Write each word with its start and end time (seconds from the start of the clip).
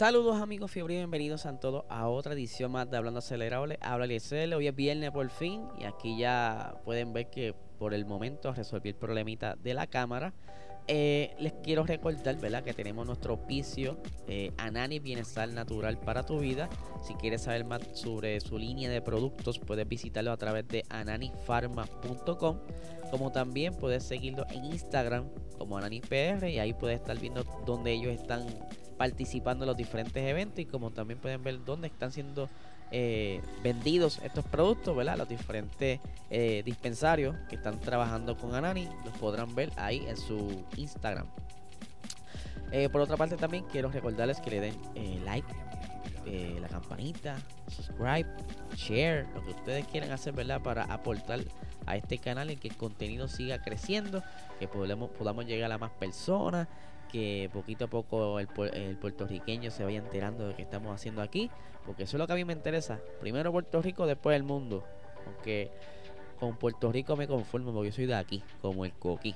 Saludos 0.00 0.40
amigos 0.40 0.70
fiebre 0.70 0.94
y 0.94 0.96
bienvenidos 0.96 1.44
a 1.44 1.60
todos 1.60 1.84
a 1.90 2.08
otra 2.08 2.32
edición 2.32 2.72
más 2.72 2.90
de 2.90 2.96
Hablando 2.96 3.18
Acelerable. 3.18 3.78
Habla 3.82 4.06
Liesel, 4.06 4.54
hoy 4.54 4.66
es 4.66 4.74
viernes 4.74 5.10
por 5.10 5.28
fin 5.28 5.68
y 5.78 5.84
aquí 5.84 6.16
ya 6.16 6.80
pueden 6.86 7.12
ver 7.12 7.28
que 7.28 7.54
por 7.78 7.92
el 7.92 8.06
momento 8.06 8.50
resolví 8.54 8.88
el 8.88 8.94
problemita 8.94 9.56
de 9.56 9.74
la 9.74 9.86
cámara. 9.86 10.32
Eh, 10.88 11.34
les 11.38 11.52
quiero 11.62 11.84
recordar 11.84 12.34
¿verdad? 12.40 12.64
que 12.64 12.72
tenemos 12.72 13.06
nuestro 13.06 13.34
oficio 13.34 13.98
eh, 14.26 14.52
Anani 14.56 15.00
Bienestar 15.00 15.50
Natural 15.50 15.98
para 15.98 16.24
tu 16.24 16.38
vida. 16.38 16.70
Si 17.06 17.12
quieres 17.16 17.42
saber 17.42 17.66
más 17.66 17.82
sobre 17.92 18.40
su 18.40 18.56
línea 18.56 18.88
de 18.88 19.02
productos 19.02 19.58
puedes 19.58 19.86
visitarlo 19.86 20.32
a 20.32 20.38
través 20.38 20.66
de 20.66 20.82
ananifarma.com 20.88 22.58
como 23.10 23.32
también 23.32 23.74
puedes 23.74 24.04
seguirlo 24.04 24.46
en 24.48 24.64
Instagram 24.64 25.28
como 25.58 25.76
AnaniPR 25.76 26.48
y 26.48 26.58
ahí 26.58 26.72
puedes 26.72 27.00
estar 27.00 27.18
viendo 27.18 27.44
dónde 27.66 27.92
ellos 27.92 28.14
están 28.14 28.46
participando 29.00 29.64
en 29.64 29.68
los 29.68 29.78
diferentes 29.78 30.22
eventos 30.22 30.58
y 30.58 30.66
como 30.66 30.90
también 30.90 31.18
pueden 31.18 31.42
ver 31.42 31.64
dónde 31.64 31.86
están 31.86 32.12
siendo 32.12 32.50
eh, 32.90 33.40
vendidos 33.64 34.20
estos 34.22 34.44
productos, 34.44 34.94
¿verdad? 34.94 35.16
Los 35.16 35.26
diferentes 35.26 36.00
eh, 36.28 36.62
dispensarios 36.66 37.34
que 37.48 37.56
están 37.56 37.80
trabajando 37.80 38.36
con 38.36 38.54
Anani 38.54 38.90
los 39.06 39.16
podrán 39.16 39.54
ver 39.54 39.72
ahí 39.76 40.04
en 40.06 40.18
su 40.18 40.66
Instagram. 40.76 41.26
Eh, 42.72 42.90
por 42.90 43.00
otra 43.00 43.16
parte 43.16 43.38
también 43.38 43.64
quiero 43.72 43.90
recordarles 43.90 44.38
que 44.38 44.50
le 44.50 44.60
den 44.60 44.76
like, 45.24 45.48
la 46.26 46.68
campanita, 46.68 47.38
subscribe, 47.68 48.26
share, 48.76 49.26
lo 49.34 49.42
que 49.44 49.50
ustedes 49.50 49.86
quieran 49.86 50.12
hacer, 50.12 50.32
¿verdad? 50.34 50.60
Para 50.62 50.84
aportar 50.84 51.40
a 51.86 51.96
este 51.96 52.18
canal 52.18 52.50
y 52.50 52.56
que 52.56 52.68
el 52.68 52.76
contenido 52.76 53.28
siga 53.28 53.62
creciendo, 53.62 54.22
que 54.58 54.68
podamos, 54.68 55.10
podamos 55.10 55.46
llegar 55.46 55.72
a 55.72 55.78
más 55.78 55.90
personas 55.92 56.68
que 57.10 57.50
poquito 57.52 57.86
a 57.86 57.88
poco 57.88 58.38
el, 58.38 58.46
puertorriqueño 58.46 59.70
se 59.70 59.84
vaya 59.84 59.98
enterando 59.98 60.44
de 60.44 60.50
lo 60.50 60.56
que 60.56 60.62
estamos 60.62 60.94
haciendo 60.94 61.22
aquí, 61.22 61.50
porque 61.84 62.04
eso 62.04 62.16
es 62.16 62.18
lo 62.18 62.26
que 62.26 62.32
a 62.34 62.36
mí 62.36 62.44
me 62.44 62.52
interesa. 62.52 63.00
Primero 63.20 63.50
Puerto 63.52 63.82
Rico, 63.82 64.06
después 64.06 64.36
el 64.36 64.44
mundo. 64.44 64.84
Aunque 65.26 65.70
con 66.38 66.56
Puerto 66.56 66.90
Rico 66.92 67.16
me 67.16 67.26
conformo 67.26 67.72
porque 67.72 67.90
yo 67.90 67.96
soy 67.96 68.06
de 68.06 68.14
aquí, 68.14 68.42
como 68.62 68.84
el 68.84 68.92
coquí. 68.92 69.34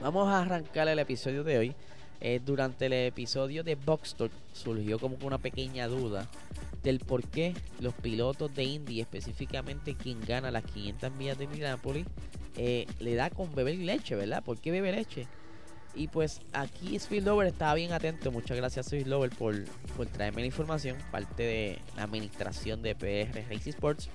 Vamos 0.00 0.28
a 0.28 0.42
arrancar 0.42 0.88
el 0.88 0.98
episodio 0.98 1.44
de 1.44 1.58
hoy. 1.58 1.76
Eh, 2.20 2.40
durante 2.44 2.86
el 2.86 2.92
episodio 2.92 3.64
de 3.64 3.76
Box 3.76 4.14
Talk 4.14 4.32
surgió 4.52 4.98
como 4.98 5.16
una 5.22 5.38
pequeña 5.38 5.88
duda 5.88 6.28
del 6.82 6.98
por 6.98 7.24
qué 7.24 7.54
los 7.80 7.94
pilotos 7.94 8.54
de 8.54 8.64
Indy, 8.64 9.00
específicamente 9.00 9.94
quien 9.94 10.20
gana 10.20 10.50
las 10.50 10.64
500 10.64 11.12
millas 11.12 11.38
de 11.38 11.44
Indianapolis, 11.44 12.06
eh, 12.56 12.86
le 12.98 13.14
da 13.14 13.30
con 13.30 13.54
beber 13.54 13.76
leche, 13.76 14.16
¿verdad? 14.16 14.42
¿Por 14.42 14.58
qué 14.58 14.70
bebe 14.70 14.92
leche? 14.92 15.26
Y 15.94 16.08
pues 16.08 16.40
aquí 16.52 16.98
Sweet 16.98 17.24
Lover 17.24 17.48
estaba 17.48 17.74
bien 17.74 17.92
atento. 17.92 18.30
Muchas 18.30 18.56
gracias 18.56 18.86
Sweet 18.86 19.06
Lover 19.06 19.30
por, 19.30 19.64
por 19.96 20.06
traerme 20.06 20.42
la 20.42 20.46
información. 20.46 20.96
Parte 21.10 21.42
de 21.42 21.78
la 21.96 22.04
administración 22.04 22.82
de 22.82 22.94
PR 22.94 23.48
Racing 23.50 23.70
Sports. 23.70 24.08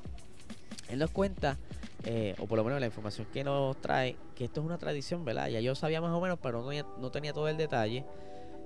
Él 0.89 0.99
nos 0.99 1.09
cuenta, 1.11 1.57
eh, 2.05 2.35
o 2.37 2.45
por 2.45 2.57
lo 2.57 2.63
menos 2.63 2.79
la 2.79 2.85
información 2.85 3.27
que 3.33 3.43
nos 3.43 3.79
trae, 3.81 4.15
que 4.35 4.45
esto 4.45 4.61
es 4.61 4.65
una 4.65 4.77
tradición, 4.77 5.25
¿verdad? 5.25 5.47
Ya 5.47 5.59
yo 5.59 5.73
sabía 5.73 6.01
más 6.01 6.11
o 6.11 6.21
menos, 6.21 6.37
pero 6.41 6.61
no, 6.61 6.97
no 6.99 7.11
tenía 7.11 7.33
todo 7.33 7.47
el 7.47 7.57
detalle. 7.57 8.05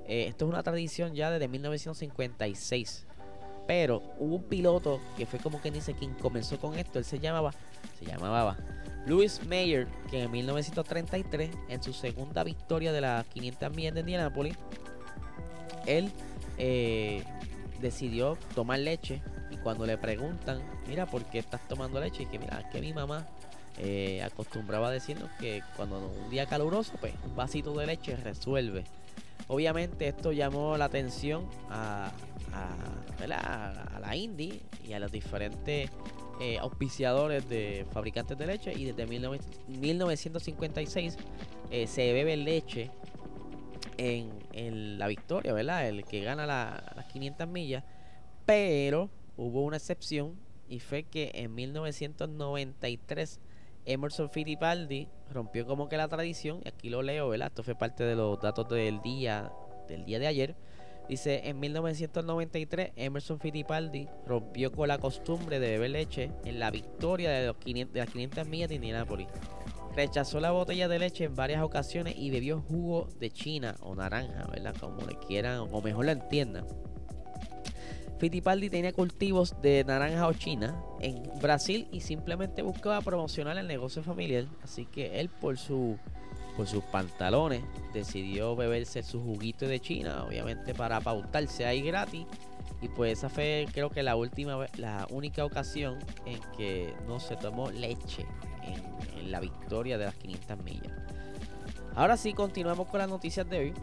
Eh, 0.08 0.26
esto 0.28 0.46
es 0.46 0.50
una 0.50 0.62
tradición 0.64 1.14
ya 1.14 1.32
desde 1.32 1.48
1956. 1.48 3.06
Pero 3.66 4.02
hubo 4.18 4.36
un 4.38 4.44
piloto 4.44 5.00
que 5.16 5.26
fue 5.26 5.40
como 5.40 5.62
quien 5.62 5.76
dice 5.76 5.94
quien 5.94 6.16
comenzó 6.16 6.60
con 6.60 6.78
esto. 6.78 7.00
Él 7.00 7.06
se 7.06 7.20
llamaba, 7.20 7.54
se 7.98 8.06
llamaba 8.06 8.58
Louis 9.06 9.46
Mayer, 9.46 9.88
que 10.10 10.24
en 10.24 10.32
1933, 10.32 11.52
en 11.70 11.84
su 11.84 11.94
segunda 11.94 12.44
victoria 12.44 12.92
de 12.92 13.02
las 13.02 13.26
500 13.28 13.76
millas 13.76 13.94
de 13.94 14.00
Indianapolis, 14.02 14.58
él 15.86 16.12
eh, 16.58 17.24
decidió 17.80 18.38
tomar 18.54 18.80
leche. 18.80 19.22
Y 19.52 19.58
cuando 19.58 19.86
le 19.86 19.98
preguntan, 19.98 20.62
mira, 20.88 21.06
¿por 21.06 21.26
qué 21.26 21.40
estás 21.40 21.68
tomando 21.68 22.00
leche? 22.00 22.24
Y 22.24 22.26
que 22.28 22.40
mira, 22.40 22.70
que 22.70 22.82
mi 22.82 22.94
mamá 22.94 23.28
eh, 23.78 24.22
acostumbraba 24.24 24.90
a 24.90 24.92
decirnos 24.92 25.30
que 25.40 25.62
cuando 25.76 26.12
un 26.24 26.30
día 26.30 26.46
caluroso, 26.46 26.94
pues 27.00 27.14
un 27.26 27.36
vasito 27.36 27.78
de 27.78 27.88
leche 27.88 28.16
resuelve. 28.16 28.84
Obviamente 29.48 30.08
esto 30.08 30.32
llamó 30.32 30.78
la 30.78 30.86
atención 30.86 31.48
a, 31.70 32.12
a, 32.54 33.24
a 33.24 34.00
la 34.00 34.16
Indy 34.16 34.62
y 34.88 34.94
a 34.94 35.00
los 35.00 35.12
diferentes 35.12 35.90
eh, 36.42 36.58
auspiciadores 36.58 37.50
de 37.50 37.86
fabricantes 37.92 38.38
de 38.38 38.48
leche 38.48 38.72
y 38.74 38.86
desde 38.86 39.06
1956 39.06 41.18
eh, 41.70 41.86
se 41.86 42.14
bebe 42.14 42.38
leche 42.38 42.90
en, 43.98 44.98
la 44.98 45.08
victoria, 45.08 45.52
¿verdad? 45.52 45.90
El 45.90 46.06
que 46.06 46.22
gana 46.22 46.46
las 46.46 47.06
500 47.12 47.46
millas. 47.46 47.84
Pero 48.46 49.10
hubo 49.40 49.64
una 49.64 49.78
excepción 49.78 50.36
y 50.68 50.80
fue 50.80 51.04
que 51.04 51.32
en 51.34 51.56
1993 51.56 53.40
Emerson 53.86 54.30
Fittipaldi 54.30 55.08
rompió 55.32 55.66
como 55.66 55.90
que 55.90 55.98
la 55.98 56.08
tradición, 56.08 56.62
y 56.64 56.68
aquí 56.68 56.90
lo 56.90 57.02
leo, 57.02 57.30
¿verdad? 57.30 57.48
Esto 57.48 57.64
fue 57.64 57.76
parte 57.76 58.04
de 58.04 58.16
los 58.16 58.40
datos 58.40 58.70
del 58.70 59.02
día, 59.02 59.52
del 59.88 60.06
día 60.06 60.20
de 60.20 60.28
ayer 60.28 60.56
Dice, 61.10 61.42
en 61.46 61.60
1993 61.60 62.92
Emerson 62.96 63.40
Fittipaldi 63.40 64.08
rompió 64.28 64.72
con 64.72 64.88
la 64.88 65.00
costumbre 65.00 65.60
de 65.60 65.72
beber 65.72 65.90
leche 65.90 66.32
en 66.46 66.60
la 66.60 66.70
victoria 66.70 67.32
de, 67.32 67.48
los 67.48 67.58
500, 67.58 67.94
de 67.96 68.00
las 68.00 68.10
500 68.12 68.48
millas 68.48 68.70
de 68.70 68.76
Indianapolis. 68.76 69.28
Rechazó 69.96 70.40
la 70.40 70.52
botella 70.52 70.88
de 70.88 71.00
leche 71.00 71.24
en 71.24 71.34
varias 71.34 71.64
ocasiones 71.64 72.14
y 72.16 72.30
bebió 72.30 72.62
jugo 72.62 73.08
de 73.20 73.32
china 73.32 73.76
o 73.82 73.96
naranja, 73.96 74.46
¿verdad? 74.52 74.76
Como 74.80 75.02
le 75.02 75.18
quieran 75.18 75.68
o 75.72 75.82
mejor 75.82 76.06
lo 76.06 76.12
entiendan. 76.12 76.68
Fittipaldi 78.20 78.70
tenía 78.70 78.92
cultivos 78.92 79.56
de 79.62 79.84
naranja 79.86 80.28
o 80.28 80.34
china 80.34 80.76
en 81.00 81.24
Brasil 81.42 81.88
y 81.92 82.02
simplemente 82.02 82.62
buscaba 82.62 83.02
promocionar 83.02 83.58
el 83.58 83.68
negocio 83.68 84.04
familiar. 84.04 84.46
Así 84.62 84.86
que 84.86 85.20
él 85.20 85.30
por 85.30 85.58
su 85.58 85.98
por 86.60 86.68
sus 86.68 86.84
pantalones, 86.84 87.62
decidió 87.94 88.54
beberse 88.54 89.02
su 89.02 89.24
juguito 89.24 89.66
de 89.66 89.80
China, 89.80 90.26
obviamente 90.26 90.74
para 90.74 91.00
pautarse 91.00 91.66
ahí 91.66 91.82
gratis. 91.82 92.26
Y 92.82 92.90
pues 92.90 93.20
esa 93.20 93.30
fue 93.30 93.66
creo 93.72 93.90
que 93.90 94.04
la 94.04 94.18
última 94.18 94.66
la 94.76 95.08
única 95.10 95.46
ocasión 95.46 96.00
en 96.26 96.40
que 96.58 96.94
no 97.08 97.22
se 97.22 97.38
tomó 97.38 97.72
leche 97.72 98.26
en, 98.64 99.32
la 99.32 99.40
victoria 99.40 99.98
de 99.98 100.06
las 100.06 100.16
500 100.16 100.64
millas. 100.64 100.92
Ahora 101.96 102.18
sí, 102.18 102.34
continuamos 102.34 102.90
con 102.90 103.00
las 103.00 103.10
noticias 103.10 103.50
de 103.50 103.60
hoy. 103.60 103.74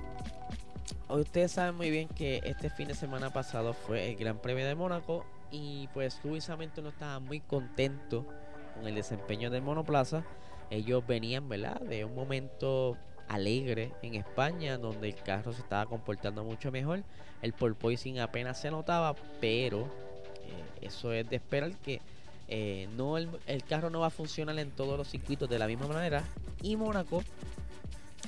Ustedes 1.08 1.52
saben 1.52 1.76
muy 1.76 1.90
bien 1.90 2.08
que 2.08 2.40
este 2.44 2.68
fin 2.68 2.88
de 2.88 2.94
semana 2.94 3.32
pasado 3.32 3.74
fue 3.74 4.10
el 4.10 4.16
Gran 4.16 4.38
Premio 4.38 4.66
de 4.66 4.74
Mónaco 4.74 5.24
y 5.50 5.88
pues 5.94 6.20
Luis 6.24 6.50
Hamilton 6.50 6.84
no 6.84 6.90
estaba 6.90 7.20
muy 7.20 7.40
contento 7.40 8.26
con 8.74 8.86
el 8.86 8.94
desempeño 8.94 9.50
del 9.50 9.62
monoplaza 9.62 10.24
ellos 10.70 11.06
venían, 11.06 11.48
¿verdad? 11.48 11.80
De 11.80 12.04
un 12.04 12.14
momento 12.14 12.96
alegre 13.28 13.92
en 14.02 14.14
España, 14.14 14.78
donde 14.78 15.08
el 15.08 15.14
carro 15.16 15.52
se 15.52 15.60
estaba 15.60 15.86
comportando 15.86 16.44
mucho 16.44 16.70
mejor. 16.72 17.02
El 17.42 17.52
porpoising 17.52 18.20
apenas 18.20 18.60
se 18.60 18.70
notaba, 18.70 19.14
pero 19.40 19.82
eh, 19.82 20.86
eso 20.86 21.12
es 21.12 21.28
de 21.28 21.36
esperar 21.36 21.72
que 21.78 22.00
eh, 22.48 22.88
no 22.96 23.16
el, 23.18 23.28
carro 23.68 23.90
no 23.90 24.00
va 24.00 24.08
a 24.08 24.10
funcionar 24.10 24.58
en 24.58 24.70
todos 24.70 24.96
los 24.96 25.08
circuitos 25.08 25.48
de 25.48 25.58
la 25.58 25.66
misma 25.66 25.86
manera. 25.86 26.24
Y 26.62 26.76
Mónaco 26.76 27.22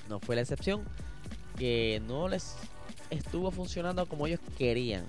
no 0.08 0.20
fue 0.20 0.37
la 0.37 0.43
excepción, 0.43 0.85
que 1.58 2.00
no 2.06 2.28
les 2.28 2.56
estuvo 3.10 3.50
funcionando 3.50 4.06
como 4.06 4.26
ellos 4.26 4.40
querían. 4.56 5.05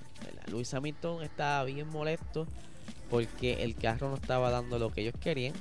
Luis 0.50 0.72
Hamilton 0.74 1.22
estaba 1.22 1.64
bien 1.64 1.88
molesto 1.88 2.46
porque 3.08 3.62
el 3.62 3.74
carro 3.74 4.08
no 4.08 4.16
estaba 4.16 4.50
dando 4.50 4.78
lo 4.78 4.90
que 4.90 5.02
ellos 5.02 5.14
querían 5.20 5.54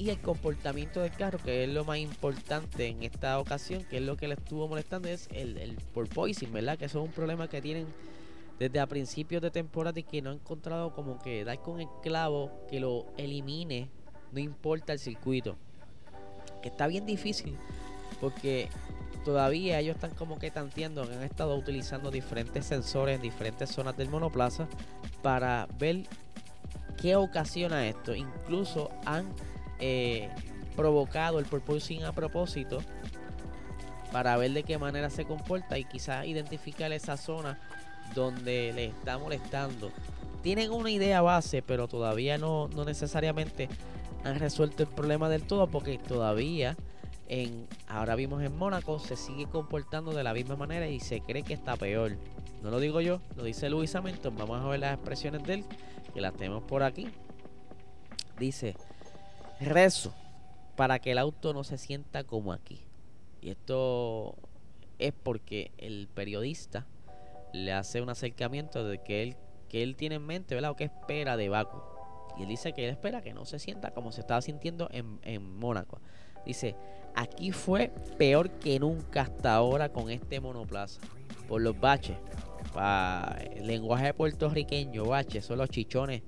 y 0.00 0.08
el 0.08 0.18
comportamiento 0.18 1.02
del 1.02 1.12
carro, 1.12 1.38
que 1.38 1.64
es 1.64 1.68
lo 1.68 1.84
más 1.84 1.98
importante 1.98 2.86
en 2.86 3.02
esta 3.02 3.38
ocasión, 3.38 3.84
que 3.84 3.98
es 3.98 4.02
lo 4.02 4.16
que 4.16 4.28
le 4.28 4.34
estuvo 4.34 4.66
molestando, 4.66 5.08
es 5.08 5.28
el, 5.30 5.58
el 5.58 5.76
porpoising, 5.92 6.50
¿verdad? 6.52 6.78
Que 6.78 6.86
eso 6.86 7.00
es 7.00 7.04
un 7.04 7.12
problema 7.12 7.48
que 7.48 7.60
tienen 7.60 7.86
desde 8.58 8.80
a 8.80 8.86
principios 8.86 9.42
de 9.42 9.50
temporada 9.50 10.00
y 10.00 10.02
que 10.02 10.22
no 10.22 10.30
han 10.30 10.36
encontrado 10.36 10.94
como 10.94 11.20
que 11.20 11.44
dar 11.44 11.60
con 11.60 11.80
el 11.80 11.88
clavo 12.02 12.50
que 12.70 12.80
lo 12.80 13.06
elimine, 13.18 13.90
no 14.32 14.40
importa 14.40 14.94
el 14.94 14.98
circuito. 14.98 15.56
Que 16.62 16.68
está 16.70 16.86
bien 16.86 17.04
difícil, 17.04 17.56
porque 18.22 18.70
todavía 19.24 19.78
ellos 19.78 19.96
están 19.96 20.10
como 20.12 20.38
que 20.38 20.50
tanteando, 20.50 21.02
han 21.02 21.22
estado 21.22 21.56
utilizando 21.56 22.10
diferentes 22.10 22.66
sensores 22.66 23.16
en 23.16 23.22
diferentes 23.22 23.70
zonas 23.70 23.96
del 23.96 24.08
monoplaza 24.08 24.68
para 25.22 25.68
ver 25.78 26.04
qué 27.00 27.16
ocasiona 27.16 27.86
esto. 27.88 28.14
Incluso 28.14 28.90
han 29.04 29.26
eh, 29.78 30.28
provocado 30.76 31.38
el 31.38 31.46
porpoising 31.46 32.04
a 32.04 32.12
propósito 32.12 32.82
para 34.12 34.36
ver 34.36 34.52
de 34.52 34.62
qué 34.62 34.78
manera 34.78 35.10
se 35.10 35.24
comporta 35.24 35.78
y 35.78 35.84
quizás 35.84 36.26
identificar 36.26 36.92
esa 36.92 37.16
zona 37.16 37.58
donde 38.14 38.72
le 38.74 38.86
está 38.86 39.18
molestando. 39.18 39.90
Tienen 40.42 40.72
una 40.72 40.90
idea 40.90 41.20
base, 41.20 41.62
pero 41.62 41.86
todavía 41.86 42.38
no, 42.38 42.68
no 42.68 42.84
necesariamente 42.84 43.68
han 44.24 44.38
resuelto 44.38 44.82
el 44.82 44.88
problema 44.88 45.28
del 45.28 45.42
todo 45.42 45.66
porque 45.68 45.98
todavía 45.98 46.76
en 47.28 47.66
ahora 47.90 48.14
vimos 48.14 48.42
en 48.42 48.56
Mónaco 48.56 48.98
se 48.98 49.16
sigue 49.16 49.46
comportando 49.46 50.12
de 50.12 50.22
la 50.22 50.32
misma 50.32 50.56
manera 50.56 50.88
y 50.88 51.00
se 51.00 51.20
cree 51.20 51.42
que 51.42 51.54
está 51.54 51.76
peor. 51.76 52.16
No 52.62 52.70
lo 52.70 52.78
digo 52.78 53.00
yo, 53.00 53.20
lo 53.36 53.44
dice 53.44 53.68
Luis 53.68 53.94
Hamilton. 53.94 54.36
Vamos 54.36 54.60
a 54.60 54.68
ver 54.68 54.80
las 54.80 54.94
expresiones 54.94 55.42
de 55.44 55.54
él, 55.54 55.64
que 56.12 56.20
las 56.20 56.34
tenemos 56.34 56.62
por 56.62 56.82
aquí. 56.82 57.08
Dice, 58.38 58.76
rezo 59.60 60.14
para 60.76 60.98
que 60.98 61.12
el 61.12 61.18
auto 61.18 61.52
no 61.52 61.64
se 61.64 61.78
sienta 61.78 62.24
como 62.24 62.52
aquí. 62.52 62.84
Y 63.40 63.50
esto 63.50 64.36
es 64.98 65.12
porque 65.12 65.72
el 65.78 66.08
periodista 66.14 66.86
le 67.52 67.72
hace 67.72 68.00
un 68.00 68.10
acercamiento 68.10 68.86
de 68.86 68.98
que 69.02 69.22
él, 69.22 69.36
que 69.68 69.82
él 69.82 69.96
tiene 69.96 70.16
en 70.16 70.26
mente, 70.26 70.54
¿verdad? 70.54 70.70
O 70.70 70.76
que 70.76 70.84
espera 70.84 71.36
de 71.36 71.48
Baku. 71.48 71.80
Y 72.38 72.42
él 72.42 72.48
dice 72.48 72.72
que 72.72 72.84
él 72.84 72.90
espera 72.90 73.22
que 73.22 73.34
no 73.34 73.44
se 73.44 73.58
sienta 73.58 73.90
como 73.90 74.12
se 74.12 74.20
estaba 74.20 74.40
sintiendo 74.42 74.88
en, 74.92 75.18
en 75.22 75.58
Mónaco. 75.58 76.00
Dice, 76.46 76.76
aquí 77.14 77.52
fue 77.52 77.92
peor 78.18 78.50
que 78.50 78.78
nunca 78.78 79.22
hasta 79.22 79.54
ahora 79.54 79.90
con 79.90 80.10
este 80.10 80.40
monoplaza. 80.40 81.00
Por 81.48 81.62
los 81.62 81.78
baches. 81.78 82.16
Para 82.72 83.42
el 83.52 83.66
lenguaje 83.66 84.14
puertorriqueño, 84.14 85.04
baches 85.04 85.44
son 85.44 85.58
los 85.58 85.68
chichones 85.70 86.22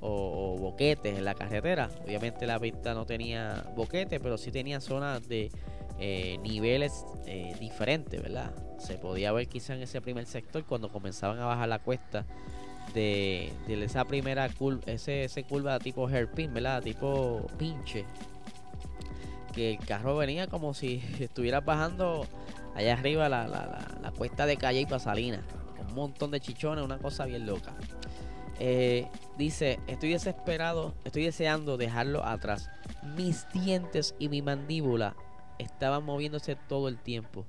o, 0.00 0.56
boquetes 0.58 1.16
en 1.16 1.24
la 1.24 1.34
carretera. 1.34 1.88
Obviamente 2.04 2.46
la 2.46 2.58
pista 2.58 2.94
no 2.94 3.06
tenía 3.06 3.64
boquetes, 3.74 4.20
pero 4.20 4.36
sí 4.36 4.50
tenía 4.50 4.80
zonas 4.80 5.26
de 5.28 5.50
eh, 5.98 6.38
niveles 6.42 7.04
eh, 7.26 7.56
diferentes, 7.58 8.22
¿verdad? 8.22 8.52
Se 8.78 8.94
podía 8.94 9.32
ver 9.32 9.48
quizá 9.48 9.74
en 9.74 9.82
ese 9.82 10.00
primer 10.00 10.26
sector 10.26 10.64
cuando 10.64 10.90
comenzaban 10.90 11.38
a 11.40 11.46
bajar 11.46 11.68
la 11.68 11.78
cuesta 11.78 12.24
de, 12.94 13.52
esa 13.68 14.04
primera 14.04 14.48
curva, 14.48 14.80
ese, 14.86 15.24
ese 15.24 15.44
curva 15.44 15.78
tipo 15.78 16.06
hairpin, 16.06 16.54
¿verdad? 16.54 16.82
Tipo 16.82 17.46
pinche. 17.58 18.04
El 19.58 19.78
carro 19.78 20.16
venía 20.16 20.46
como 20.46 20.74
si 20.74 21.02
estuvieras 21.18 21.64
bajando 21.64 22.26
allá 22.74 22.92
arriba 22.92 23.28
la, 23.28 23.48
la, 23.48 24.10
cuesta 24.12 24.46
de 24.46 24.56
calle 24.56 24.80
y 24.80 24.86
pasalina. 24.86 25.42
Un 25.88 25.94
montón 25.94 26.30
de 26.30 26.40
chichones, 26.40 26.84
una 26.84 26.98
cosa 26.98 27.24
bien 27.24 27.46
loca. 27.46 27.74
Eh, 28.60 29.08
dice, 29.36 29.78
estoy 29.86 30.12
desesperado, 30.12 30.94
estoy 31.04 31.24
deseando 31.24 31.76
dejarlo 31.76 32.24
atrás. 32.24 32.70
Mis 33.16 33.48
dientes 33.52 34.14
y 34.18 34.28
mi 34.28 34.42
mandíbula 34.42 35.16
estaban 35.58 36.04
moviéndose 36.04 36.56
todo 36.56 36.88
el 36.88 36.98
tiempo. 36.98 37.46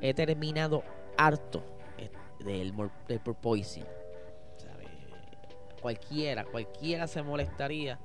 He 0.00 0.14
terminado 0.14 0.82
harto 1.16 1.64
eh, 1.98 2.10
del, 2.44 2.74
del 3.08 3.20
porpoising. 3.20 3.84
Cualquiera, 5.80 6.44
cualquiera 6.46 7.06
se 7.06 7.22
molestaría 7.22 7.98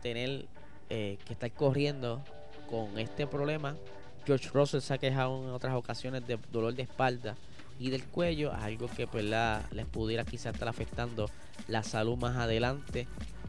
tener 0.00 0.46
eh, 0.88 1.18
que 1.24 1.32
estar 1.32 1.50
corriendo 1.52 2.22
con 2.68 2.98
este 2.98 3.26
problema. 3.26 3.76
George 4.26 4.48
Russell 4.52 4.80
se 4.80 4.94
ha 4.94 4.98
quejado 4.98 5.44
en 5.44 5.50
otras 5.50 5.74
ocasiones 5.74 6.26
de 6.26 6.38
dolor 6.50 6.74
de 6.74 6.82
espalda 6.82 7.36
y 7.78 7.90
del 7.90 8.04
cuello, 8.04 8.52
algo 8.52 8.88
que 8.88 9.06
pues 9.06 9.24
les 9.24 9.86
pudiera 9.86 10.24
quizás 10.24 10.54
estar 10.54 10.68
afectando 10.68 11.30
la 11.68 11.82
salud 11.82 12.16
más 12.16 12.36
adelante. 12.36 13.06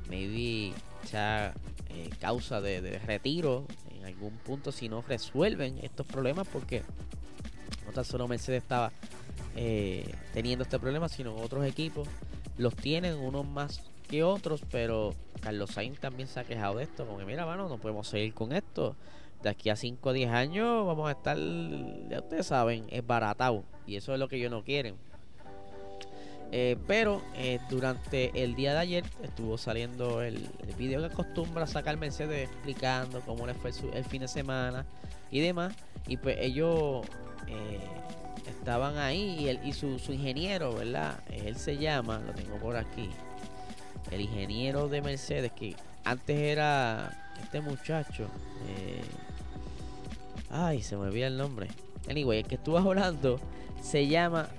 Maybe 0.10 0.74
ya 1.12 1.54
eh, 1.90 2.10
causa 2.20 2.62
de, 2.62 3.00
retiro 3.00 3.66
en 3.98 4.06
algún 4.06 4.38
punto 4.38 4.72
si 4.72 4.90
no 4.90 5.02
resuelven 5.02 5.80
estos 5.82 6.06
problemas 6.06 6.48
porque 6.48 6.84
no 7.86 7.92
tan 7.92 8.06
solo 8.06 8.28
Mercedes 8.28 8.62
estaba 8.62 8.92
eh, 9.56 10.14
teniendo 10.34 10.64
este 10.64 10.80
problema, 10.80 11.10
sino 11.10 11.36
otros 11.36 11.66
equipos 11.66 12.08
los 12.58 12.76
tienen, 12.76 13.16
unos 13.16 13.48
más 13.48 13.82
que 14.08 14.24
otros, 14.24 14.62
pero 14.72 15.14
Carlos 15.48 15.72
Sainz 15.72 15.98
también 16.02 16.28
se 16.28 16.42
ha 16.42 16.44
quejado 16.44 16.76
de 16.76 16.84
esto, 16.84 17.06
como 17.06 17.20
que 17.20 17.24
mira, 17.24 17.46
mano, 17.46 17.70
no 17.70 17.78
podemos 17.78 18.10
seguir 18.10 18.34
con 18.34 18.52
esto. 18.52 18.98
De 19.42 19.48
aquí 19.48 19.70
a 19.70 19.78
5 19.78 20.10
o 20.10 20.12
10 20.12 20.30
años 20.30 20.86
vamos 20.86 21.08
a 21.08 21.12
estar, 21.14 21.38
ya 21.38 22.20
ustedes 22.20 22.48
saben, 22.48 22.86
es 22.90 23.08
baratado. 23.08 23.64
Y 23.86 23.96
eso 23.96 24.12
es 24.12 24.20
lo 24.20 24.28
que 24.28 24.36
ellos 24.36 24.52
no 24.52 24.66
quieren. 24.66 24.96
Eh, 26.52 26.76
pero 26.86 27.22
eh, 27.36 27.60
durante 27.70 28.44
el 28.44 28.56
día 28.56 28.74
de 28.74 28.80
ayer 28.80 29.06
estuvo 29.24 29.58
saliendo 29.58 30.22
el, 30.22 30.50
video 30.78 31.00
que 31.00 31.06
acostumbra 31.06 31.66
sacar 31.66 31.96
Mercedes 31.96 32.50
explicando 32.50 33.22
cómo 33.22 33.48
le 33.48 33.54
fue 33.54 33.72
el, 33.94 34.04
fin 34.04 34.24
de 34.24 34.28
semana 34.28 34.86
y 35.32 35.40
demás. 35.40 35.74
Y 36.10 36.18
pues 36.18 36.40
ellos 36.42 37.06
eh, 37.48 37.80
estaban 38.50 38.98
ahí 38.98 39.38
y, 39.40 39.48
el, 39.48 39.66
y 39.66 39.72
su, 39.72 39.98
ingeniero, 40.10 40.76
¿verdad? 40.76 41.22
Él 41.30 41.56
se 41.56 41.78
llama, 41.78 42.20
lo 42.20 42.34
tengo 42.34 42.58
por 42.58 42.76
aquí, 42.76 43.10
el 44.12 44.22
ingeniero 44.22 44.88
de 44.88 45.02
Mercedes, 45.02 45.52
que 45.52 45.76
antes 46.04 46.38
era 46.38 47.34
este 47.42 47.62
muchacho. 47.62 48.28
ay, 50.50 50.82
se 50.82 50.96
me 50.96 51.04
olvida 51.04 51.28
el 51.28 51.38
nombre. 51.38 51.68
Anyway, 52.10 52.40
el 52.40 52.48
que 52.48 52.56
estuvo 52.56 52.78
hablando 52.78 53.40
se 53.82 54.08
llama 54.08 54.50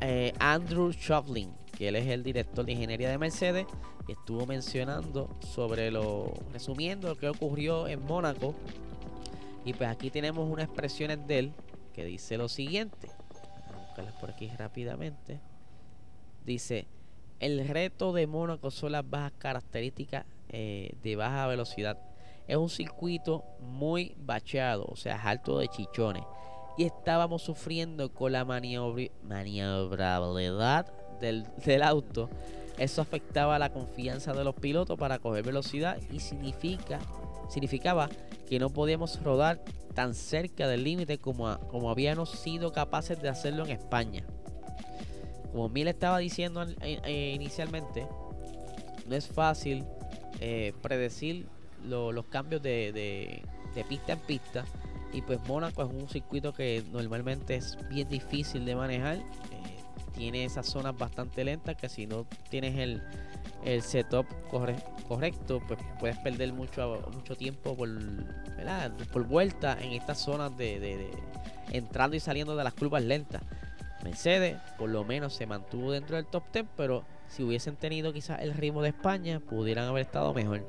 eh, 0.00 0.32
Andrew 0.38 0.90
Shovlin, 0.92 1.52
que 1.76 1.88
él 1.88 1.96
es 1.96 2.06
el 2.08 2.22
director 2.22 2.64
de 2.64 2.72
ingeniería 2.72 3.10
de 3.10 3.18
Mercedes, 3.18 3.66
estuvo 4.08 4.46
mencionando 4.46 5.28
sobre 5.40 5.90
lo, 5.90 6.32
resumiendo 6.52 7.08
lo 7.08 7.16
que 7.16 7.28
ocurrió 7.28 7.88
en 7.88 8.04
Mónaco. 8.04 8.54
Y 9.64 9.72
pues 9.72 9.88
aquí 9.88 10.10
tenemos 10.10 10.50
unas 10.50 10.66
expresiones 10.66 11.26
de 11.26 11.38
él 11.38 11.52
que 11.94 12.04
dice 12.04 12.36
lo 12.36 12.48
siguiente. 12.48 13.08
Vamos 13.66 13.74
a 13.74 13.86
buscarlas 13.86 14.14
por 14.14 14.30
aquí 14.30 14.50
rápidamente. 14.58 15.40
Dice, 16.44 16.86
el 17.44 17.68
reto 17.68 18.14
de 18.14 18.26
Mónaco 18.26 18.70
son 18.70 18.92
las 18.92 19.08
bajas 19.08 19.32
características 19.38 20.24
eh, 20.48 20.94
de 21.02 21.16
baja 21.16 21.46
velocidad. 21.46 21.98
Es 22.48 22.56
un 22.56 22.70
circuito 22.70 23.44
muy 23.60 24.14
bacheado, 24.18 24.86
o 24.88 24.96
sea, 24.96 25.20
alto 25.22 25.58
de 25.58 25.68
chichones 25.68 26.24
y 26.76 26.84
estábamos 26.84 27.42
sufriendo 27.42 28.12
con 28.12 28.32
la 28.32 28.44
maniobrabilidad 28.44 30.92
del, 31.20 31.46
del, 31.64 31.82
auto. 31.82 32.28
Eso 32.78 33.02
afectaba 33.02 33.58
la 33.58 33.70
confianza 33.70 34.32
de 34.32 34.42
los 34.42 34.54
pilotos 34.54 34.98
para 34.98 35.18
coger 35.18 35.44
velocidad 35.44 35.98
y 36.10 36.20
significa, 36.20 36.98
significaba 37.48 38.08
que 38.48 38.58
no 38.58 38.70
podíamos 38.70 39.22
rodar 39.22 39.62
tan 39.94 40.14
cerca 40.14 40.66
del 40.66 40.82
límite 40.82 41.18
como, 41.18 41.58
como 41.68 41.90
habíamos 41.90 42.30
sido 42.30 42.72
capaces 42.72 43.22
de 43.22 43.28
hacerlo 43.28 43.64
en 43.64 43.70
España. 43.70 44.24
Como 45.54 45.68
Mil 45.68 45.86
estaba 45.86 46.18
diciendo 46.18 46.66
eh, 46.80 47.32
inicialmente, 47.32 48.08
no 49.06 49.14
es 49.14 49.28
fácil 49.28 49.84
eh, 50.40 50.72
predecir 50.82 51.46
los 51.84 52.24
cambios 52.26 52.60
de, 52.60 53.40
pista 53.88 54.14
en 54.14 54.18
pista 54.18 54.64
y 55.12 55.22
pues 55.22 55.38
Mónaco 55.46 55.84
es 55.84 55.90
un 55.90 56.08
circuito 56.08 56.52
que 56.52 56.82
normalmente 56.90 57.54
es 57.54 57.78
bien 57.88 58.08
difícil 58.08 58.64
de 58.64 58.74
manejar. 58.74 59.18
Eh, 59.18 59.22
tiene 60.16 60.44
esas 60.44 60.66
zonas 60.66 60.98
bastante 60.98 61.44
lentas 61.44 61.76
que 61.76 61.88
si 61.88 62.04
no 62.08 62.26
tienes 62.50 62.76
el, 62.76 63.00
el 63.64 63.80
setup 63.82 64.26
correcto, 65.06 65.62
pues 65.68 65.78
puedes 66.00 66.18
perder 66.18 66.52
mucho, 66.52 67.00
mucho 67.12 67.36
tiempo 67.36 67.76
por, 67.76 67.88
por 69.12 69.24
vuelta 69.28 69.78
en 69.80 69.92
estas 69.92 70.18
zonas 70.18 70.56
de, 70.56 71.12
entrando 71.70 72.16
y 72.16 72.20
saliendo 72.20 72.56
de 72.56 72.64
las 72.64 72.74
curvas 72.74 73.04
lentas. 73.04 73.40
Mercedes 74.04 74.58
por 74.78 74.90
lo 74.90 75.02
menos 75.02 75.34
se 75.34 75.46
mantuvo 75.46 75.90
dentro 75.90 76.16
del 76.16 76.26
top 76.26 76.44
10, 76.52 76.66
pero 76.76 77.04
si 77.26 77.42
hubiesen 77.42 77.74
tenido 77.74 78.12
quizás 78.12 78.42
el 78.42 78.54
ritmo 78.54 78.82
de 78.82 78.90
España, 78.90 79.40
pudieran 79.40 79.88
haber 79.88 80.02
estado 80.02 80.32
mejor. 80.34 80.64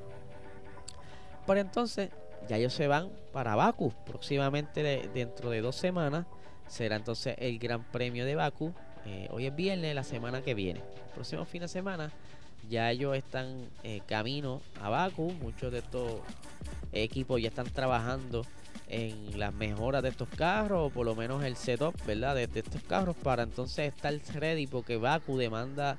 Por 1.46 1.58
entonces, 1.58 2.10
ya 2.48 2.58
ellos 2.58 2.74
se 2.74 2.88
van 2.88 3.10
para 3.34 3.56
Baku. 3.56 3.94
Próximamente, 4.06 4.82
dentro 5.14 5.50
de 5.50 5.62
dos 5.62 5.76
semanas, 5.76 6.26
será 6.68 6.96
entonces 6.96 7.36
el 7.38 7.60
Gran 7.60 7.84
Premio 7.84 8.26
de 8.26 8.36
Baku. 8.36 8.74
Eh, 9.06 9.28
hoy 9.32 9.46
es 9.46 9.56
viernes, 9.56 9.94
la 9.94 10.04
semana 10.04 10.42
que 10.42 10.54
viene. 10.54 10.82
próximo 11.14 11.46
fin 11.46 11.62
de 11.62 11.68
semana, 11.68 12.12
ya 12.70 12.90
ellos 12.90 13.16
están 13.16 13.70
eh, 13.84 14.02
camino 14.08 14.62
a 14.82 14.90
Baku. 14.90 15.34
Muchos 15.34 15.72
de 15.72 15.80
estos 15.80 16.22
equipos 16.94 17.42
ya 17.42 17.50
están 17.50 17.68
trabajando 17.68 18.44
en 18.88 19.40
las 19.40 19.54
mejoras 19.54 20.04
de 20.04 20.10
estos 20.10 20.30
carros, 20.30 20.88
o 20.88 20.90
por 20.94 21.06
lo 21.06 21.16
menos 21.16 21.44
el 21.44 21.56
setup, 21.56 21.96
¿verdad? 22.06 22.36
De, 22.36 22.44
estos 22.44 22.82
carros 22.84 23.16
para 23.16 23.44
entonces 23.44 23.94
estar 23.94 24.14
ready, 24.34 24.68
porque 24.68 24.98
Baku 24.98 25.38
demanda 25.38 25.98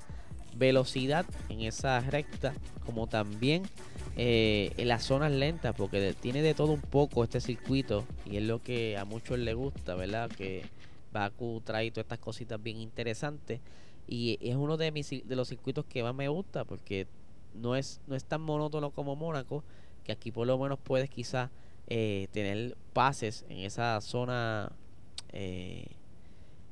velocidad 0.57 1.27
en 1.49 1.63
esa 1.63 2.01
recta, 2.01 2.55
como 2.85 3.07
también 3.07 3.65
eh, 4.17 4.73
en 4.77 4.89
las 4.89 5.05
zonas 5.05 5.33
lentas, 5.33 5.75
porque 5.77 6.15
tiene 6.19 6.43
de 6.43 6.55
todo 6.55 6.73
un 6.73 6.81
poco 6.81 7.25
este 7.25 7.41
circuito 7.41 8.05
y 8.25 8.39
es 8.39 8.43
lo 8.43 8.63
que 8.63 8.97
a 8.97 9.05
muchos 9.05 9.39
les 9.39 9.55
gusta, 9.55 9.95
¿verdad? 9.95 10.31
Que 10.31 10.65
Baku 11.13 11.61
trae 11.65 11.91
todas 11.91 12.05
estas 12.05 12.19
cositas 12.19 12.63
bien 12.63 12.79
interesantes 12.79 13.61
y 14.07 14.39
es 14.41 14.57
uno 14.57 14.77
de, 14.77 14.93
mis, 14.93 15.11
de 15.11 15.37
los 15.37 15.49
circuitos 15.49 15.85
que 15.85 16.03
más 16.03 16.15
me 16.15 16.29
gusta 16.29 16.65
porque 16.65 17.07
no 17.55 17.77
es, 17.77 18.01
no 18.07 18.15
es 18.15 18.25
tan 18.25 18.41
monótono 18.41 18.91
como 18.91 19.17
Mónaco, 19.17 19.65
que 20.05 20.13
aquí 20.13 20.31
por 20.31 20.47
lo 20.47 20.59
menos 20.59 20.79
puedes 20.83 21.11
quizás 21.11 21.51
eh, 21.87 22.29
tener 22.33 22.77
pases 22.93 23.45
en 23.49 23.59
esa 23.59 24.01
zona. 24.01 24.73
Eh, 25.33 25.87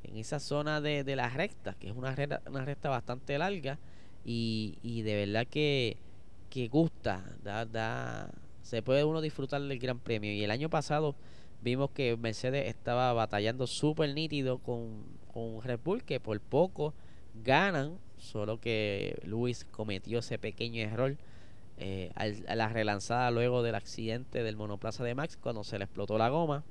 en 0.05 0.19
esa 0.19 0.39
zona 0.39 0.83
de, 0.83 1.03
de 1.03 1.17
la 1.17 1.31
recta, 1.31 1.75
que 1.81 1.89
es 1.89 1.97
una 1.97 2.15
recta, 2.15 2.43
una 2.47 2.65
recta 2.65 2.91
bastante 2.91 3.39
larga 3.39 3.79
y, 4.23 4.79
y 4.83 5.01
de 5.01 5.17
verdad 5.17 5.47
que 5.47 5.97
que 6.55 6.69
gusta, 6.69 7.25
da, 7.43 7.67
da, 7.67 8.31
se 8.63 8.81
puede 8.81 9.03
uno 9.03 9.21
disfrutar 9.21 9.61
del 9.61 9.77
Gran 9.81 9.99
Premio. 9.99 10.33
Y 10.33 10.45
el 10.45 10.53
año 10.53 10.71
pasado 10.71 11.17
vimos 11.63 11.91
que 11.91 12.17
Mercedes 12.17 12.69
estaba 12.69 13.13
batallando 13.13 13.67
súper 13.67 14.15
nítido 14.15 14.59
con, 14.59 15.03
con 15.33 15.61
Red 15.63 15.81
Bull, 15.83 16.05
que 16.05 16.21
por 16.21 16.41
poco 16.41 16.95
ganan, 17.43 17.99
solo 18.19 18.61
que 18.61 19.21
Luis 19.25 19.65
cometió 19.65 20.21
ese 20.21 20.39
pequeño 20.39 20.81
error 20.81 21.17
eh, 21.77 22.13
a 22.15 22.55
la 22.55 22.69
relanzada 22.69 23.31
luego 23.31 23.63
del 23.63 23.75
accidente 23.75 24.43
del 24.43 24.57
monoplaza 24.57 25.05
de 25.05 25.15
Max 25.15 25.37
cuando 25.37 25.65
se 25.65 25.79
le 25.79 25.85
explotó 25.85 26.19
la 26.19 26.29
goma. 26.29 26.65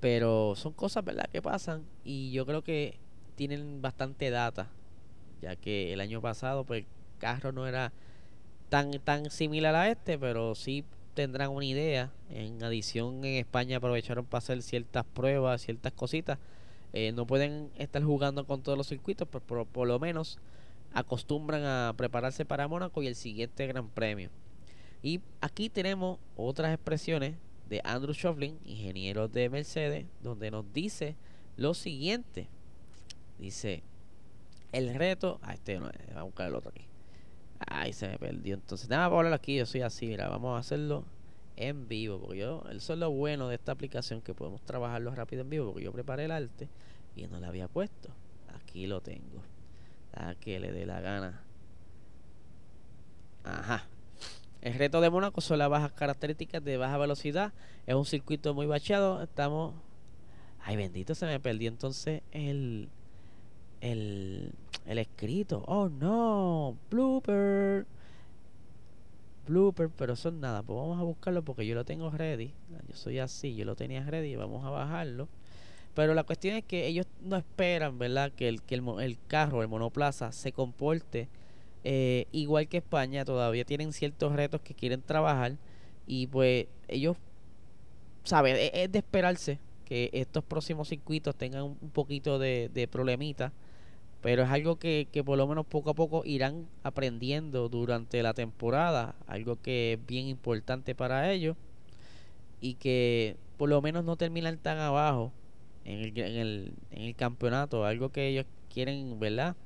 Pero 0.00 0.54
son 0.56 0.72
cosas, 0.72 1.04
¿verdad?, 1.04 1.28
que 1.30 1.40
pasan 1.40 1.84
y 2.04 2.32
yo 2.32 2.44
creo 2.44 2.62
que 2.62 2.98
tienen 3.36 3.80
bastante 3.80 4.30
data, 4.30 4.68
ya 5.40 5.56
que 5.56 5.92
el 5.92 6.00
año 6.00 6.20
pasado 6.20 6.64
pues 6.64 6.80
el 6.80 6.86
carro 7.18 7.52
no 7.52 7.66
era 7.66 7.92
tan, 8.68 8.90
tan 9.00 9.30
similar 9.30 9.74
a 9.74 9.90
este, 9.90 10.18
pero 10.18 10.54
sí 10.54 10.84
tendrán 11.14 11.50
una 11.50 11.64
idea. 11.64 12.10
En 12.30 12.62
adición, 12.64 13.24
en 13.24 13.36
España 13.36 13.76
aprovecharon 13.76 14.24
para 14.24 14.38
hacer 14.38 14.62
ciertas 14.62 15.04
pruebas, 15.04 15.62
ciertas 15.62 15.92
cositas. 15.92 16.38
Eh, 16.92 17.12
no 17.12 17.26
pueden 17.26 17.70
estar 17.78 18.02
jugando 18.02 18.46
con 18.46 18.62
todos 18.62 18.76
los 18.76 18.88
circuitos, 18.88 19.28
pero 19.28 19.64
por, 19.64 19.86
lo 19.86 19.98
menos 19.98 20.38
acostumbran 20.94 21.64
a 21.64 21.94
prepararse 21.96 22.44
para 22.44 22.68
Mónaco 22.68 23.02
y 23.02 23.06
el 23.06 23.14
siguiente 23.14 23.66
Gran 23.66 23.88
Premio. 23.88 24.30
Y 25.02 25.20
aquí 25.40 25.68
tenemos 25.68 26.18
otras 26.36 26.72
expresiones 26.72 27.34
de 27.68 27.80
Andrew 27.84 28.14
Shovlin, 28.14 28.58
ingeniero 28.64 29.28
de 29.28 29.48
Mercedes, 29.48 30.06
donde 30.22 30.50
nos 30.50 30.72
dice 30.72 31.16
lo 31.56 31.74
siguiente. 31.74 32.48
Dice, 33.38 33.82
el 34.72 34.94
reto... 34.94 35.40
Ah, 35.42 35.54
este 35.54 35.78
no, 35.78 35.86
vamos 35.86 36.16
a 36.16 36.22
buscar 36.22 36.48
el 36.48 36.54
otro 36.54 36.70
aquí. 36.70 36.86
Ay, 37.58 37.92
se 37.92 38.08
me 38.08 38.18
perdió. 38.18 38.54
Entonces, 38.54 38.88
nada, 38.88 39.08
para 39.08 39.18
hablar 39.18 39.32
aquí, 39.34 39.56
yo 39.56 39.66
soy 39.66 39.82
así, 39.82 40.06
mira, 40.06 40.28
vamos 40.28 40.56
a 40.56 40.58
hacerlo 40.58 41.04
en 41.56 41.88
vivo, 41.88 42.20
porque 42.20 42.38
yo, 42.38 42.62
eso 42.70 42.92
es 42.92 42.98
lo 42.98 43.10
bueno 43.10 43.48
de 43.48 43.56
esta 43.56 43.72
aplicación, 43.72 44.20
que 44.20 44.34
podemos 44.34 44.62
trabajarlo 44.62 45.14
rápido 45.14 45.42
en 45.42 45.50
vivo, 45.50 45.66
porque 45.66 45.84
yo 45.84 45.92
preparé 45.92 46.24
el 46.24 46.32
arte 46.32 46.68
y 47.14 47.26
no 47.26 47.40
lo 47.40 47.46
había 47.46 47.68
puesto. 47.68 48.10
Aquí 48.54 48.86
lo 48.86 49.00
tengo. 49.00 49.42
A 50.14 50.34
que 50.34 50.60
le 50.60 50.72
dé 50.72 50.86
la 50.86 51.00
gana. 51.00 51.42
Ajá. 53.44 53.86
El 54.60 54.74
reto 54.74 55.00
de 55.00 55.10
Mónaco 55.10 55.40
son 55.40 55.58
las 55.58 55.68
bajas 55.68 55.92
características 55.92 56.62
de 56.62 56.76
baja 56.76 56.96
velocidad. 56.98 57.52
Es 57.86 57.94
un 57.94 58.04
circuito 58.04 58.54
muy 58.54 58.66
bacheado. 58.66 59.22
Estamos. 59.22 59.74
Ay, 60.60 60.76
bendito, 60.76 61.14
se 61.14 61.26
me 61.26 61.40
perdió 61.40 61.68
entonces 61.68 62.22
el. 62.32 62.88
El 63.80 64.54
el 64.86 64.98
escrito. 64.98 65.64
Oh 65.66 65.88
no, 65.88 66.76
blooper. 66.90 67.86
Blooper, 69.46 69.90
pero 69.90 70.16
son 70.16 70.40
nada. 70.40 70.62
Pues 70.62 70.76
vamos 70.78 70.98
a 70.98 71.02
buscarlo 71.02 71.42
porque 71.42 71.66
yo 71.66 71.74
lo 71.74 71.84
tengo 71.84 72.10
ready. 72.10 72.54
Yo 72.88 72.96
soy 72.96 73.18
así, 73.18 73.54
yo 73.54 73.64
lo 73.64 73.76
tenía 73.76 74.04
ready. 74.04 74.36
Vamos 74.36 74.64
a 74.64 74.70
bajarlo. 74.70 75.28
Pero 75.94 76.14
la 76.14 76.24
cuestión 76.24 76.56
es 76.56 76.64
que 76.64 76.86
ellos 76.86 77.06
no 77.20 77.36
esperan, 77.36 77.98
¿verdad? 77.98 78.32
Que 78.32 78.48
el, 78.48 78.62
que 78.62 78.74
el, 78.74 79.18
carro, 79.26 79.62
el 79.62 79.68
monoplaza, 79.68 80.32
se 80.32 80.52
comporte 80.52 81.28
eh, 81.84 82.26
igual 82.32 82.68
que 82.68 82.78
España. 82.78 83.24
Todavía 83.24 83.64
tienen 83.64 83.92
ciertos 83.92 84.32
retos 84.32 84.60
que 84.62 84.74
quieren 84.74 85.02
trabajar. 85.02 85.58
Y 86.06 86.26
pues 86.28 86.66
ellos, 86.88 87.16
¿saben? 88.24 88.56
Es, 88.56 88.70
es 88.74 88.92
de 88.92 88.98
esperarse 88.98 89.58
que 89.84 90.10
estos 90.12 90.44
próximos 90.44 90.88
circuitos 90.88 91.36
tengan 91.36 91.64
un 91.64 91.90
poquito 91.90 92.38
de, 92.38 92.70
de 92.72 92.88
problemita 92.88 93.52
pero 94.22 94.44
es 94.44 94.50
algo 94.50 94.76
que, 94.76 95.08
que 95.10 95.24
por 95.24 95.36
lo 95.36 95.46
menos 95.48 95.66
poco 95.66 95.90
a 95.90 95.94
poco 95.94 96.22
irán 96.24 96.68
aprendiendo 96.84 97.68
durante 97.68 98.22
la 98.22 98.34
temporada, 98.34 99.16
algo 99.26 99.60
que 99.60 99.94
es 99.94 100.06
bien 100.06 100.28
importante 100.28 100.94
para 100.94 101.32
ellos 101.32 101.56
y 102.60 102.74
que 102.74 103.36
por 103.58 103.68
lo 103.68 103.82
menos 103.82 104.04
no 104.04 104.16
terminan 104.16 104.58
tan 104.58 104.78
abajo 104.78 105.32
en 105.84 106.00
el, 106.00 106.18
en 106.18 106.36
el, 106.36 106.74
en 106.90 107.02
el 107.02 107.14
campeonato, 107.14 107.84
algo 107.84 108.10
que 108.10 108.28
ellos 108.28 108.46
quieren, 108.72 109.18
¿verdad? 109.18 109.56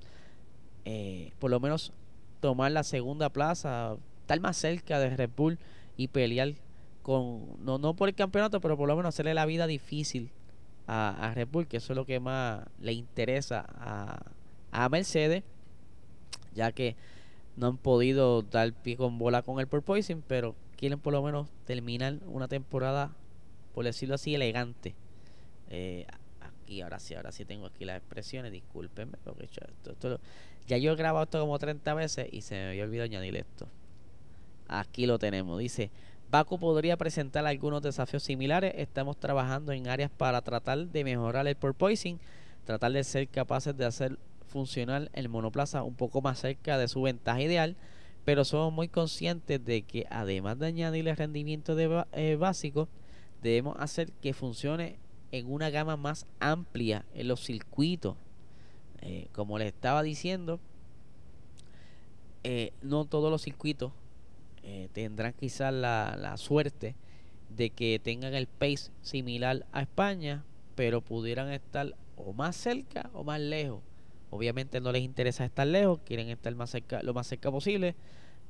Eh, 0.85 1.33
por 1.39 1.51
lo 1.51 1.61
menos 1.61 1.93
tomar 2.41 2.73
la 2.73 2.83
segunda 2.83 3.31
plaza, 3.31 3.97
estar 4.21 4.41
más 4.41 4.57
cerca 4.57 4.99
de 4.99 5.17
Red 5.17 5.31
Bull 5.37 5.59
y 5.97 6.09
pelear 6.09 6.55
con, 7.03 7.65
no, 7.65 7.79
no 7.79 7.95
por 7.95 8.09
el 8.09 8.15
campeonato, 8.15 8.61
pero 8.61 8.77
por 8.77 8.89
lo 8.89 8.97
menos 8.97 9.15
hacerle 9.15 9.35
la 9.35 9.47
vida 9.47 9.67
difícil 9.67 10.31
a, 10.87 11.29
a 11.29 11.35
Red 11.35 11.49
Bull, 11.51 11.67
que 11.67 11.79
eso 11.79 11.93
es 11.93 11.97
lo 11.97 12.05
que 12.05 12.21
más 12.21 12.65
le 12.81 12.93
interesa 12.93 13.67
a, 13.79 14.23
a 14.73 14.89
Mercedes, 14.89 15.43
ya 16.55 16.73
que 16.73 16.97
no 17.57 17.69
han 17.69 17.77
podido 17.79 18.43
dar 18.43 18.73
pie 18.73 18.97
con 18.97 19.19
bola 19.19 19.43
con 19.43 19.61
el 19.61 19.67
porpoising, 19.67 20.23
pero 20.27 20.55
quieren 20.77 20.99
por 20.99 21.13
lo 21.13 21.23
menos 21.23 21.49
terminar 21.65 22.19
una 22.27 22.49
temporada, 22.49 23.13
por 23.75 23.85
decirlo 23.85 24.15
así, 24.15 24.35
elegante. 24.35 24.95
Eh, 25.71 26.07
aquí, 26.41 26.81
ahora 26.81 26.99
sí, 26.99 27.15
ahora 27.15 27.33
sí 27.33 27.45
tengo 27.45 27.67
aquí 27.67 27.85
las 27.85 27.99
expresiones, 27.99 28.53
discúlpenme, 28.53 29.19
porque 29.25 29.49
ya 30.67 30.79
yo 30.79 30.93
he 30.93 30.97
grabado 30.97 31.25
esto 31.25 31.41
como 31.41 31.59
30 31.59 31.95
veces 31.95 32.29
y 32.31 32.43
se 32.43 32.55
me 32.55 32.69
había 32.69 32.85
olvidado 32.85 33.05
añadir 33.05 33.37
esto. 33.37 33.69
Aquí 34.69 35.07
lo 35.07 35.19
tenemos, 35.19 35.59
dice, 35.59 35.91
Baku 36.31 36.59
podría 36.59 36.97
presentar 36.97 37.47
algunos 37.47 37.83
desafíos 37.83 38.25
similares, 38.25 38.75
estamos 38.77 39.17
trabajando 39.17 39.73
en 39.73 39.87
áreas 39.87 40.11
para 40.11 40.43
tratar 40.43 40.89
de 40.89 41.05
mejorar 41.05 41.47
el 41.47 41.55
porpoising, 41.55 42.19
tratar 42.65 42.93
de 42.93 43.05
ser 43.05 43.29
capaces 43.29 43.77
de 43.77 43.85
hacer 43.85 44.19
funcional 44.49 45.09
el 45.13 45.29
monoplaza 45.29 45.85
un 45.85 45.95
poco 45.95 46.21
más 46.21 46.41
cerca 46.41 46.79
de 46.79 46.89
su 46.89 47.03
ventaja 47.03 47.41
ideal, 47.41 47.77
pero 48.25 48.45
somos 48.45 48.73
muy 48.73 48.89
conscientes 48.89 49.65
de 49.65 49.83
que 49.83 50.07
además 50.11 50.59
de 50.59 50.67
añadirle 50.67 51.15
rendimiento 51.15 51.77
de, 51.77 52.05
eh, 52.13 52.35
básico, 52.35 52.89
debemos 53.41 53.77
hacer 53.79 54.11
que 54.21 54.35
funcione 54.35 54.99
en 55.33 55.51
una 55.51 55.71
gama 55.71 55.97
más 55.97 56.27
amplia 56.41 57.05
en 57.15 57.29
los 57.29 57.45
circuitos. 57.45 58.17
Eh, 59.03 59.29
como 59.33 59.59
les 59.59 59.69
estaba 59.69 60.03
diciendo, 60.03 60.61
eh, 62.45 62.73
no 62.83 63.05
todos 63.05 63.31
los 63.31 63.43
circuitos 63.43 63.93
tendrán 64.93 65.33
quizás 65.33 65.73
la, 65.73 66.17
la 66.19 66.37
suerte 66.37 66.97
de 67.57 67.71
que 67.71 68.01
tengan 68.03 68.35
el 68.35 68.49
pace 68.49 68.91
similar 69.01 69.65
a 69.71 69.83
España, 69.83 70.45
pero 70.75 71.03
pudieran 71.03 71.53
estar 71.53 71.95
o 72.17 72.33
más 72.33 72.57
cerca 72.57 73.09
o 73.15 73.23
más 73.23 73.39
lejos 73.39 73.81
Obviamente 74.31 74.81
no 74.81 74.93
les 74.93 75.03
interesa 75.03 75.45
estar 75.45 75.67
lejos, 75.67 76.01
quieren 76.05 76.29
estar 76.29 76.55
más 76.55 76.71
cerca, 76.71 77.03
lo 77.03 77.15
más 77.15 77.27
cerca 77.27 77.51
posible 77.51 77.95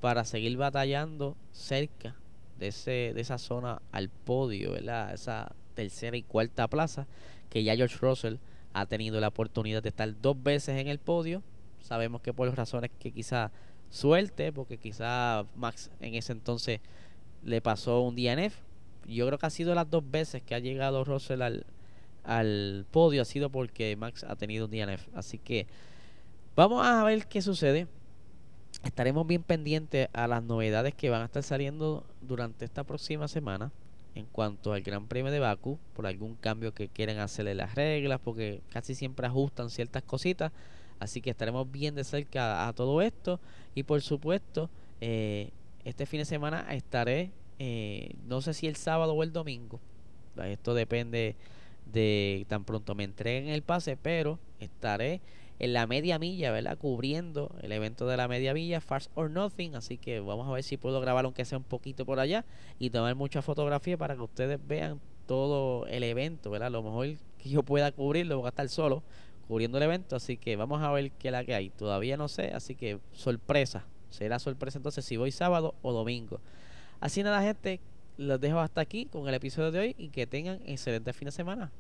para 0.00 0.24
seguir 0.24 0.56
batallando 0.56 1.36
cerca 1.52 2.16
de, 2.58 2.68
ese, 2.68 3.12
de 3.14 3.20
esa 3.20 3.38
zona 3.38 3.82
al 3.92 4.08
podio, 4.08 4.72
¿verdad? 4.72 5.12
Esa 5.12 5.54
tercera 5.76 6.16
y 6.16 6.22
cuarta 6.22 6.66
plaza 6.66 7.06
que 7.48 7.62
ya 7.62 7.76
George 7.76 7.96
Russell 8.00 8.36
ha 8.72 8.86
tenido 8.86 9.20
la 9.20 9.28
oportunidad 9.28 9.82
de 9.82 9.90
estar 9.90 10.12
dos 10.20 10.42
veces 10.42 10.80
en 10.80 10.88
el 10.88 10.98
podio. 10.98 11.42
Sabemos 11.80 12.20
que 12.20 12.32
por 12.32 12.52
razones 12.54 12.90
que 12.98 13.12
quizá 13.12 13.52
suerte, 13.90 14.52
porque 14.52 14.78
quizá 14.78 15.44
Max 15.54 15.90
en 16.00 16.14
ese 16.14 16.32
entonces 16.32 16.80
le 17.44 17.60
pasó 17.60 18.00
un 18.00 18.16
DNF. 18.16 18.54
Yo 19.06 19.26
creo 19.26 19.38
que 19.38 19.46
ha 19.46 19.50
sido 19.50 19.74
las 19.74 19.88
dos 19.88 20.02
veces 20.10 20.42
que 20.42 20.54
ha 20.54 20.58
llegado 20.58 21.04
Russell 21.04 21.42
al, 21.42 21.66
al 22.24 22.86
podio 22.90 23.22
ha 23.22 23.24
sido 23.24 23.50
porque 23.50 23.94
Max 23.96 24.24
ha 24.24 24.34
tenido 24.34 24.64
un 24.66 24.72
DNF. 24.72 25.06
Así 25.14 25.38
que 25.38 25.66
vamos 26.56 26.84
a 26.84 27.04
ver 27.04 27.26
qué 27.28 27.40
sucede. 27.40 27.86
Estaremos 28.84 29.26
bien 29.26 29.42
pendientes 29.42 30.08
a 30.12 30.26
las 30.26 30.42
novedades 30.42 30.94
que 30.94 31.08
van 31.08 31.22
a 31.22 31.26
estar 31.26 31.42
saliendo 31.42 32.04
durante 32.20 32.64
esta 32.64 32.84
próxima 32.84 33.28
semana 33.28 33.72
en 34.16 34.24
cuanto 34.24 34.72
al 34.72 34.80
Gran 34.80 35.06
Premio 35.06 35.30
de 35.30 35.38
Baku, 35.38 35.78
por 35.94 36.06
algún 36.06 36.36
cambio 36.36 36.72
que 36.72 36.88
quieran 36.88 37.18
hacerle 37.18 37.54
las 37.54 37.74
reglas, 37.74 38.18
porque 38.24 38.62
casi 38.70 38.94
siempre 38.94 39.26
ajustan 39.26 39.68
ciertas 39.68 40.02
cositas. 40.02 40.52
Así 40.98 41.20
que 41.20 41.28
estaremos 41.28 41.70
bien 41.70 41.94
de 41.94 42.02
cerca 42.02 42.66
a, 42.66 42.72
todo 42.72 43.02
esto. 43.02 43.38
Y 43.74 43.82
por 43.82 44.00
supuesto, 44.00 44.70
eh, 45.02 45.50
este 45.84 46.06
fin 46.06 46.20
de 46.20 46.24
semana 46.24 46.66
estaré, 46.74 47.30
eh, 47.58 48.14
no 48.26 48.40
sé 48.40 48.54
si 48.54 48.66
el 48.66 48.76
sábado 48.76 49.12
o 49.12 49.22
el 49.22 49.34
domingo. 49.34 49.80
Esto 50.42 50.72
depende 50.72 51.36
de 51.92 52.46
tan 52.48 52.64
pronto 52.64 52.94
me 52.94 53.04
entreguen 53.04 53.48
el 53.48 53.62
pase, 53.62 53.96
pero 53.96 54.38
estaré 54.60 55.20
en 55.58 55.72
la 55.72 55.86
media 55.86 56.18
milla, 56.18 56.50
¿verdad? 56.52 56.76
Cubriendo 56.78 57.54
el 57.62 57.72
evento 57.72 58.06
de 58.06 58.16
la 58.16 58.28
media 58.28 58.54
milla, 58.54 58.80
Fast 58.80 59.10
or 59.14 59.30
Nothing. 59.30 59.74
Así 59.74 59.98
que 59.98 60.20
vamos 60.20 60.48
a 60.48 60.52
ver 60.52 60.62
si 60.62 60.76
puedo 60.76 61.00
grabar 61.00 61.24
aunque 61.24 61.44
sea 61.44 61.58
un 61.58 61.64
poquito 61.64 62.04
por 62.04 62.20
allá 62.20 62.44
y 62.78 62.90
tomar 62.90 63.14
mucha 63.14 63.42
fotografía 63.42 63.96
para 63.96 64.14
que 64.14 64.22
ustedes 64.22 64.60
vean 64.66 65.00
todo 65.26 65.86
el 65.86 66.02
evento, 66.02 66.50
¿verdad? 66.50 66.70
Lo 66.70 66.82
mejor 66.82 67.08
que 67.38 67.48
yo 67.48 67.62
pueda 67.62 67.90
cubrirlo, 67.92 68.38
voy 68.38 68.46
a 68.46 68.50
estar 68.50 68.68
solo 68.68 69.02
cubriendo 69.48 69.78
el 69.78 69.84
evento, 69.84 70.16
así 70.16 70.36
que 70.36 70.56
vamos 70.56 70.82
a 70.82 70.90
ver 70.90 71.10
qué 71.12 71.28
es 71.28 71.32
la 71.32 71.44
que 71.44 71.54
hay. 71.54 71.70
Todavía 71.70 72.16
no 72.16 72.28
sé, 72.28 72.52
así 72.52 72.74
que 72.74 72.98
sorpresa. 73.12 73.86
Será 74.10 74.38
sorpresa 74.38 74.78
entonces 74.78 75.04
si 75.04 75.16
voy 75.16 75.32
sábado 75.32 75.74
o 75.82 75.92
domingo. 75.92 76.40
Así 77.00 77.22
nada, 77.22 77.42
gente, 77.42 77.80
los 78.16 78.40
dejo 78.40 78.58
hasta 78.60 78.80
aquí 78.80 79.06
con 79.06 79.28
el 79.28 79.34
episodio 79.34 79.70
de 79.70 79.78
hoy 79.78 79.94
y 79.98 80.08
que 80.08 80.26
tengan 80.26 80.60
excelente 80.66 81.12
fin 81.12 81.26
de 81.26 81.32
semana. 81.32 81.72